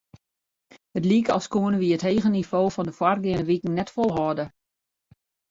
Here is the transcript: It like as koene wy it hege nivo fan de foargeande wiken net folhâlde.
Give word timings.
It 0.95 1.03
like 1.11 1.29
as 1.35 1.45
koene 1.53 1.79
wy 1.79 1.89
it 1.95 2.05
hege 2.07 2.29
nivo 2.31 2.61
fan 2.75 2.87
de 2.87 2.93
foargeande 2.99 3.47
wiken 3.49 3.75
net 3.75 3.89
folhâlde. 3.95 4.45